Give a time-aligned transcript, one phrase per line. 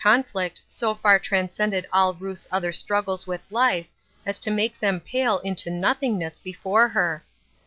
[0.03, 3.85] nflict so far transcended all Ruth's other struggles with life
[4.25, 7.23] as to make them pale into nothingness before her.